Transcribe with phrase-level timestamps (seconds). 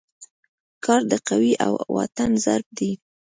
[0.85, 2.91] کار د قوې او واټن ضرب دی.